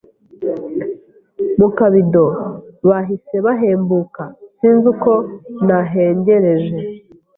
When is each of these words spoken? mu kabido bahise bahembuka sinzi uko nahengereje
mu 1.59 1.67
kabido 1.77 2.25
bahise 2.89 3.35
bahembuka 3.45 4.23
sinzi 4.57 4.85
uko 4.93 5.11
nahengereje 5.67 6.77